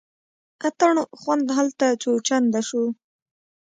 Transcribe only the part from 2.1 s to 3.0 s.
چنده شو.